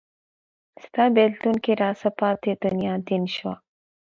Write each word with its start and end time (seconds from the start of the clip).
ستا 0.83 1.03
بیلتون 1.15 1.55
کې 1.63 1.71
راڅه 1.81 2.09
پاته 2.19 2.51
دنیا 2.63 2.93
دین 3.07 3.23
شو 3.35 3.51